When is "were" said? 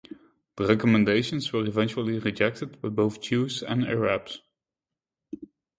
1.53-1.63